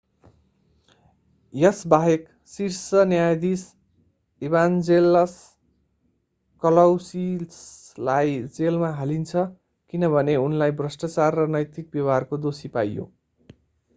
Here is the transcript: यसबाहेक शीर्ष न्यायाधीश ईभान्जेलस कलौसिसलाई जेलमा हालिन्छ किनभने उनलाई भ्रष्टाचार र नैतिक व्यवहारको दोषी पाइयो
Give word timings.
यसबाहेक 1.53 2.23
शीर्ष 2.53 3.01
न्यायाधीश 3.09 3.65
ईभान्जेलस 4.41 5.35
कलौसिसलाई 6.63 8.33
जेलमा 8.55 8.91
हालिन्छ 8.95 9.45
किनभने 9.93 10.35
उनलाई 10.41 10.75
भ्रष्टाचार 10.81 11.39
र 11.41 11.47
नैतिक 11.51 11.95
व्यवहारको 11.95 12.41
दोषी 12.43 12.73
पाइयो 12.75 13.07